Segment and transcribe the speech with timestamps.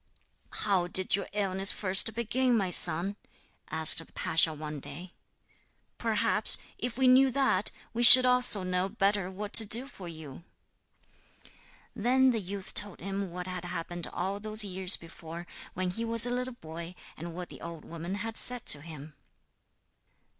[0.51, 3.17] 'How did your illness first begin, my son?'
[3.69, 5.13] asked the pasha one day.
[5.99, 10.43] 'Perhaps, if we knew that, we should also know better what to do for you.'
[11.95, 15.45] Then the youth told him what had happened all those years before,
[15.75, 19.13] when he was a little boy, and what the old woman had said to him.